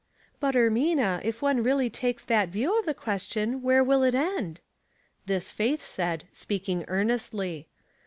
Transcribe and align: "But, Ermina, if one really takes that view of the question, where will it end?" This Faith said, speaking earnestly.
"But, 0.39 0.55
Ermina, 0.55 1.21
if 1.23 1.43
one 1.43 1.61
really 1.61 1.87
takes 1.87 2.25
that 2.25 2.49
view 2.49 2.75
of 2.79 2.87
the 2.87 2.93
question, 2.95 3.61
where 3.61 3.83
will 3.83 4.01
it 4.01 4.15
end?" 4.15 4.59
This 5.27 5.51
Faith 5.51 5.85
said, 5.85 6.23
speaking 6.31 6.83
earnestly. 6.87 7.67